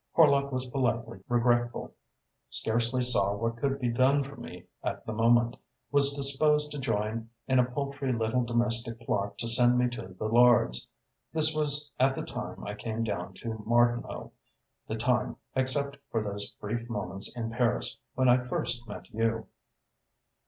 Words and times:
Horlock 0.17 0.51
was 0.51 0.65
politely 0.67 1.19
regretful, 1.29 1.93
scarcely 2.49 3.03
saw 3.03 3.35
what 3.35 3.57
could 3.57 3.77
be 3.77 3.89
done 3.89 4.23
for 4.23 4.35
me 4.35 4.63
at 4.81 5.05
the 5.05 5.13
moment, 5.13 5.57
was 5.91 6.15
disposed 6.15 6.71
to 6.71 6.79
join 6.79 7.29
in 7.47 7.59
a 7.59 7.65
paltry 7.69 8.11
little 8.11 8.43
domestic 8.43 8.99
plot 9.01 9.37
to 9.37 9.47
send 9.47 9.77
me 9.77 9.87
to 9.89 10.07
the 10.17 10.25
Lords. 10.25 10.87
This 11.33 11.55
was 11.55 11.91
at 11.99 12.15
the 12.15 12.25
time 12.25 12.63
I 12.65 12.73
came 12.73 13.03
down 13.03 13.35
to 13.35 13.61
Martinhoe, 13.63 14.31
the 14.87 14.95
time, 14.97 15.37
except 15.55 15.97
for 16.09 16.23
those 16.23 16.49
brief 16.59 16.89
moments 16.89 17.37
in 17.37 17.51
Paris, 17.51 17.99
when 18.15 18.27
I 18.27 18.43
first 18.47 18.87
met 18.87 19.07
you." 19.13 19.45